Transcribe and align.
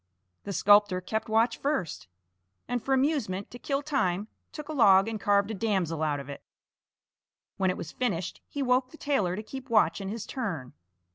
The 0.45 0.51
sculptor 0.53 0.99
kept 0.99 1.29
watch 1.29 1.59
first, 1.59 2.07
and 2.67 2.83
for 2.83 2.91
amusement 2.91 3.51
to 3.51 3.59
kill 3.59 3.83
time 3.83 4.29
took 4.51 4.67
a 4.67 4.73
log 4.73 5.07
and 5.07 5.19
carved 5.21 5.51
a 5.51 5.53
damsel 5.53 6.01
out 6.01 6.19
of 6.19 6.27
it. 6.27 6.41
When 7.57 7.69
it 7.69 7.77
was 7.77 7.91
finished, 7.91 8.41
he 8.47 8.63
woke 8.63 8.89
the 8.89 8.97
tailor 8.97 9.35
to 9.35 9.43
keep 9.43 9.69
watch 9.69 10.01
in 10.01 10.09
his 10.09 10.25
turn. 10.25 10.73